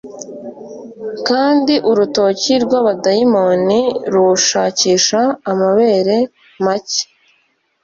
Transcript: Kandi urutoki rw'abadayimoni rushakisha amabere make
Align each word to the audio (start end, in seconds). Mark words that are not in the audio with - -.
Kandi 1.27 1.73
urutoki 1.89 2.53
rw'abadayimoni 2.63 3.79
rushakisha 4.13 5.21
amabere 5.51 6.15
make 6.65 7.01